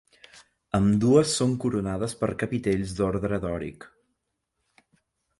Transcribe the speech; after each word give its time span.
Ambdues 0.77 1.33
són 1.41 1.51
coronades 1.65 2.15
per 2.21 2.29
capitells 2.43 2.93
d'ordre 3.01 3.39
dòric. 3.43 3.85